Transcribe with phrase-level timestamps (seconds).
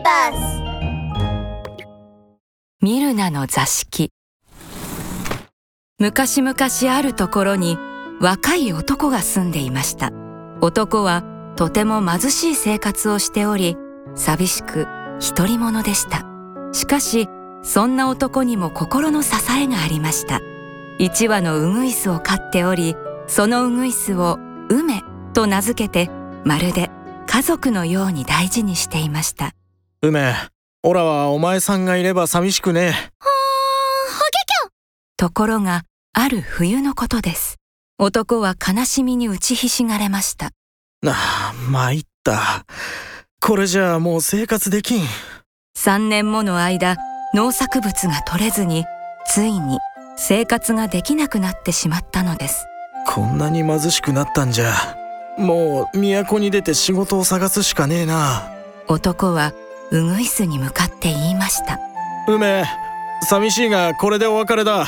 [0.00, 0.62] ーバス
[2.82, 4.10] ミルナの座敷。
[5.98, 6.56] 昔々
[6.96, 7.76] あるところに
[8.20, 10.10] 若い男が住んでいました。
[10.62, 11.22] 男は
[11.56, 13.76] とても貧しい生活をしており
[14.14, 14.86] 寂しく
[15.36, 16.24] 独り者でした。
[16.72, 17.28] しかし
[17.62, 20.40] そんな男にも心の支えがありました。
[20.98, 22.96] 一羽のウグイスを飼っており
[23.26, 24.38] そのウグイスを
[24.70, 25.02] 梅
[25.34, 26.10] と名付けて
[26.44, 26.90] まるで
[27.26, 29.52] 家族のように大事にしていました。
[30.02, 30.34] 梅
[30.82, 32.80] オラはお前さんがいれば寂しくね。
[32.80, 33.04] えほーほけ
[34.64, 34.70] きょ
[35.18, 35.82] ところが
[36.14, 37.56] ある冬のことです。
[37.98, 40.52] 男は悲しみに打ちひしがれました。
[41.06, 42.64] ああ参った。
[43.42, 45.04] これじゃあもう生活できん。
[45.76, 46.96] 3年もの間
[47.34, 48.86] 農作物が取れずに
[49.26, 49.78] ついに
[50.16, 52.64] 生活ができなくなってしまったのです。
[53.06, 54.72] こんなに貧しくなったんじゃ
[55.36, 58.50] もう都に出て仕事を探すしかねえな。
[58.88, 59.52] 男は
[59.92, 61.78] ウグイスに向かって言いました。
[62.28, 62.64] 梅
[63.22, 64.86] 寂しいがこれでお別れだ。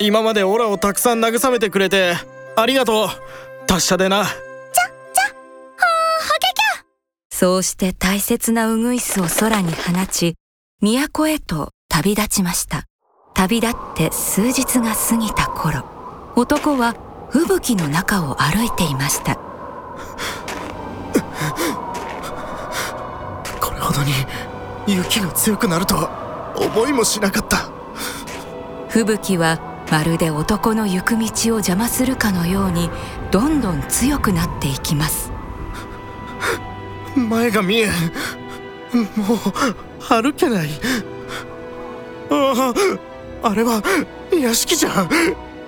[0.00, 2.14] 今までオラをたくさん慰めてくれて
[2.56, 3.08] ありがとう。
[3.66, 4.24] 達者でな。
[7.30, 10.34] そうして大切なウグイスを空に放ち
[10.80, 12.86] 都へと旅立ちました。
[13.34, 15.84] 旅立って数日が過ぎた頃
[16.34, 16.96] 男は
[17.30, 19.36] 吹雪の中を歩いていました。
[23.60, 24.12] これほどに
[24.94, 27.70] 雪が強くなるとは思いもしなかった。
[28.88, 32.90] 吹雪はまるで男の行く道を邪魔するかのように
[33.30, 35.30] どんどん強くなっていきます。
[37.16, 37.90] 前が見えん
[39.16, 39.38] もう
[40.08, 40.68] 歩けない。
[42.30, 42.72] あ
[43.42, 43.82] ああれは
[44.32, 45.02] 屋敷じゃ。
[45.02, 45.08] ん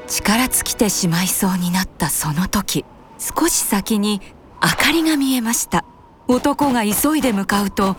[0.07, 2.85] 力尽きてしまいそうになったその時
[3.19, 4.21] 少し先に
[4.63, 5.85] 明かりが見えました。
[6.29, 7.97] 男が急いで向かうと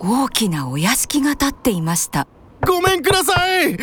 [0.00, 2.26] 大きなお屋敷が建っていました。
[2.66, 3.76] ごめんください。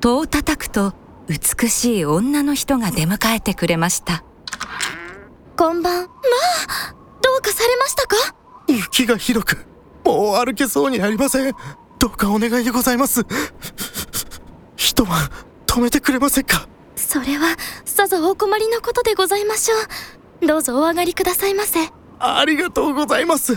[0.00, 0.94] 戸を叩くと
[1.28, 4.24] 美しい女の人が出迎えてくれました。
[5.56, 6.02] こんばん。
[6.04, 8.16] まあどうかされましたか？
[8.68, 9.66] 雪がひどく
[10.04, 11.54] もう歩けそうにありません。
[11.98, 13.26] どうかお願いでございます。
[14.76, 15.28] 一晩
[15.66, 16.66] 止めてくれませんか？
[16.96, 19.74] それはさぞお困りのことでございましょ
[20.42, 20.46] う。
[20.46, 21.90] どうぞお上がりくださいませ。
[22.18, 23.56] ありがとうございます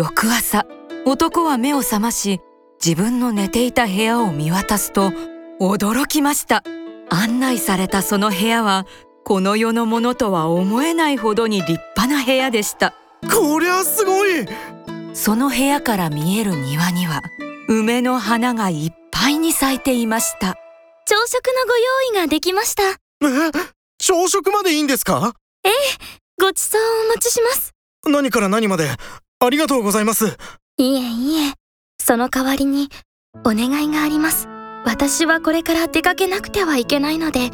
[0.00, 0.64] 翌朝
[1.04, 2.40] 男は目を覚まし
[2.82, 5.12] 自分の寝ていた部屋を見渡すと
[5.60, 6.64] 驚きました。
[7.10, 8.86] 案内されたその部屋は
[9.26, 12.94] この世のものとは思えないほどに立派な部屋でした。
[13.30, 14.46] こりゃすごい！
[15.12, 17.20] その部屋から見える庭には
[17.68, 20.56] 梅の花がいっぱいに咲いていました。
[21.04, 22.84] 朝食のご用意ができました。
[22.84, 22.96] え？
[23.98, 25.34] 朝食までいいんですか？
[26.40, 27.74] ごちそうをお持ちします。
[28.06, 28.88] 何から何まで？
[29.42, 30.36] ありがとうございます。
[30.76, 31.54] いえいえ。
[31.98, 32.90] その代わりに
[33.42, 34.48] お願いがあります。
[34.84, 37.50] 私はこれから出かけなくてはいけないので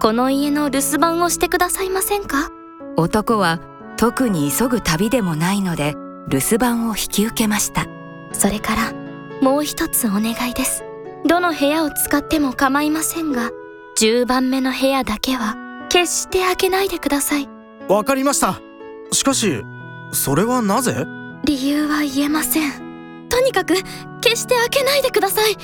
[0.00, 2.50] この家の留守番をしてくださいませんか？
[2.96, 3.60] 男は
[3.98, 5.94] 特に急ぐ旅でもないので
[6.28, 7.86] 留守番を引き受けました。
[8.32, 8.92] それから
[9.42, 10.84] もう一つお願いです。
[11.26, 13.50] どの部屋を使っても構いませんが
[13.98, 15.56] 10番目の部屋だけは
[15.90, 17.48] 決して開けないでください。
[17.88, 18.58] わかりました。
[19.12, 19.62] しかし
[20.12, 20.94] それはなぜ？
[21.46, 23.28] 理由は言えません。
[23.28, 23.74] とにかく
[24.20, 25.54] 決して開けないでください。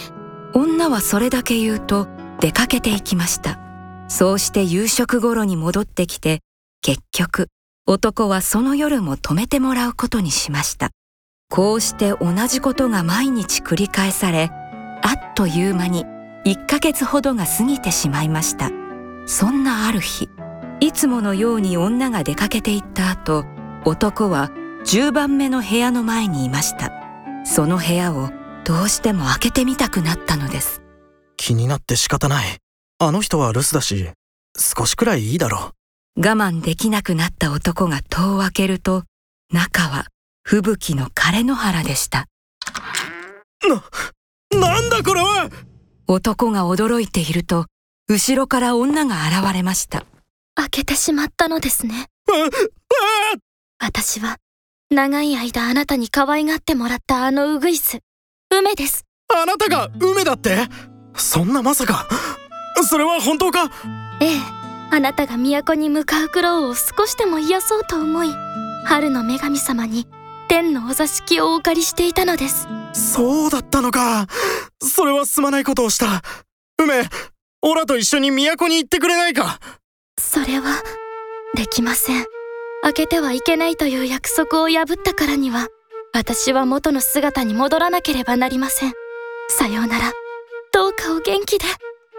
[0.55, 2.07] 女はそれだけ言うと
[2.41, 3.59] 出かけていきました。
[4.07, 6.39] そうして夕食頃に戻ってきて
[6.83, 7.49] 結局
[7.85, 10.91] 男はその夜も泊めてもらうことにしました。
[11.51, 14.51] こうして同じことが毎日繰り返され
[15.03, 16.05] あっという間に
[16.45, 18.71] 1ヶ月ほどが過ぎてしまいました。
[19.27, 20.29] そんなある日
[20.79, 23.45] いつものように女が出かけていった後
[23.85, 24.51] 男は
[24.85, 26.93] 10番目の部屋の前にいました。
[27.45, 28.31] その部屋を
[28.65, 30.83] どうしても開けてみたくなったのです。
[31.37, 32.59] 気になって仕方ない。
[32.99, 34.09] あの人は留守だし
[34.57, 35.73] 少しくらいいいだろ
[36.17, 39.03] 我慢できなくなった男が戸を開けると
[39.53, 40.07] 中は
[40.45, 42.27] 吹雪の枯れ野原でした。
[43.65, 45.49] うなんだこれは
[46.07, 47.67] 男が驚いていると
[48.09, 50.05] 後ろから女が現れました。
[50.55, 52.09] 開けてしまったのですね。
[52.29, 52.33] あ
[53.35, 54.37] あ私は
[54.93, 58.01] 長い間あなたに可愛がってもらったあのウグイス。
[58.51, 59.05] 梅です。
[59.35, 60.69] あなたが梅だって？
[61.17, 62.07] そんなまさか。
[62.85, 63.71] それは本当か？
[64.21, 64.39] ええ。
[64.91, 68.29] あなたが都に向かう苦労を少しでも癒そうと思い
[68.85, 70.07] 春の女神様に
[70.49, 72.69] 天のお座敷をお借りしていたのです。
[72.93, 74.27] そうだったのか。
[74.83, 76.21] それはすまないことをした。
[76.79, 77.05] 梅
[77.63, 79.59] オラと一緒に都に行ってくれないか？
[80.21, 80.83] それは
[81.57, 82.27] できません
[82.83, 85.69] 開けてはいけないという約束を破ったからには
[86.13, 88.93] 私は元の姿に戻らなければなりません。
[89.49, 90.13] さようなら。
[90.73, 91.65] どうかお元気で。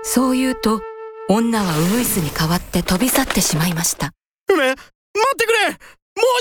[0.04, 0.82] そう言うと
[1.30, 4.12] 女はウグイスに代わって飛び去ってしまいました。
[4.50, 4.76] 梅待っ
[5.38, 5.70] てくれ。
[5.70, 5.78] もう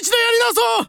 [0.01, 0.87] 一度やり直そう。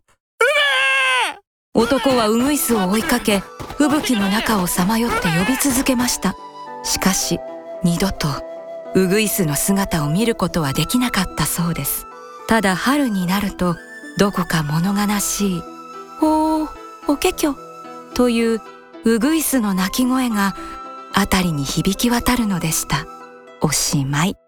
[1.76, 3.40] 男はウグイスを追いかけ
[3.78, 6.36] 吹雪の中をさまよって呼び続けました。
[6.84, 7.40] しかし
[7.84, 8.28] 二度と
[8.96, 12.06] ウグイスの姿を見ることはできなかったそうです
[12.48, 13.76] ただ春になると
[14.18, 15.64] どこか物悲しい
[16.22, 16.70] 「おー
[17.08, 17.56] おけきょ」
[18.14, 18.62] という
[19.06, 20.56] うぐいすの鳴き声が
[21.14, 23.06] 辺りに響き渡るのでした。
[23.62, 24.43] おしまい。